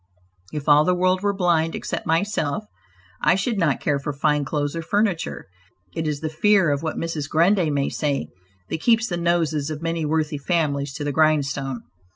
If 0.51 0.67
all 0.67 0.83
the 0.83 0.95
world 0.95 1.21
were 1.21 1.31
blind 1.31 1.75
except 1.75 2.07
myself 2.07 2.63
I 3.21 3.35
should 3.35 3.59
not 3.59 3.79
care 3.79 3.99
for 3.99 4.11
fine 4.11 4.43
clothes 4.43 4.75
or 4.75 4.81
furniture." 4.81 5.45
It 5.93 6.07
is 6.07 6.21
the 6.21 6.27
fear 6.29 6.71
of 6.71 6.81
what 6.81 6.97
Mrs. 6.97 7.29
Grundy 7.29 7.69
may 7.69 7.89
say 7.89 8.29
that 8.71 8.81
keeps 8.81 9.05
the 9.05 9.15
noses 9.17 9.69
of 9.69 9.83
many 9.83 10.03
worthy 10.03 10.39
families 10.39 10.95
to 10.95 11.03
the 11.03 11.11
grindstone. 11.11 11.83